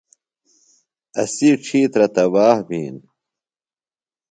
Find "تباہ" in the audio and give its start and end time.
2.15-2.57